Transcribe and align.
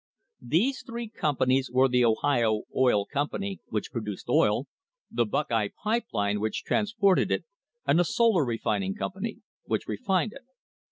These 0.41 0.81
three 0.81 1.07
companies 1.09 1.69
were 1.71 1.87
the 1.87 2.03
Ohio 2.05 2.63
Oil 2.75 3.05
Company, 3.05 3.59
which 3.67 3.91
produced 3.91 4.29
oil; 4.29 4.65
the 5.11 5.27
Buckeye 5.27 5.67
Pipe 5.83 6.05
Line, 6.11 6.39
which 6.39 6.63
transported 6.63 7.31
it; 7.31 7.45
and 7.85 7.99
the 7.99 8.03
Solar 8.03 8.43
Refining 8.43 8.95
Company, 8.95 9.41
which 9.65 9.85
refined 9.87 10.33
it. 10.33 10.41